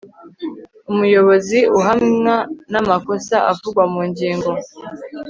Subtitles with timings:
[0.91, 2.35] umuyobozi uhamwa
[2.71, 4.51] n'amakosa avugwa mu ngingo